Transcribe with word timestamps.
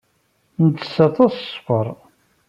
Nettess 0.63 0.95
atay 1.05 1.29
s 1.31 1.35
sskeṛ. 1.49 1.87